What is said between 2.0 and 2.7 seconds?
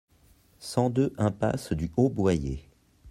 Boyet